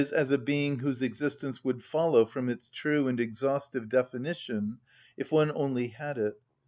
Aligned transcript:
_,as 0.13 0.31
a 0.31 0.37
being 0.39 0.79
whose 0.79 1.03
existence 1.03 1.63
would 1.63 1.83
follow 1.83 2.25
from 2.25 2.49
its 2.49 2.71
true 2.71 3.07
and 3.07 3.19
exhaustive 3.19 3.87
definition 3.87 4.79
if 5.15 5.31
one 5.31 5.51
only 5.53 5.89
had 5.89 6.17
it. 6.17 6.41